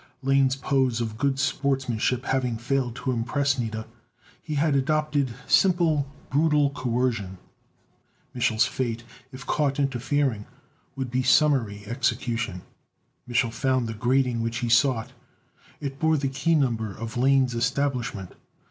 [0.23, 3.85] Lane's pose of good sportsmanship having failed to impress Nida,
[4.41, 7.37] he had adopted simple, brutal coercion.
[8.33, 10.47] Mich'l's fate, if caught interfering,
[10.95, 12.63] would be summary execution.
[13.29, 15.11] Mich'l found the grating which he sought.
[15.79, 18.33] It bore the key number of Lane's establishment.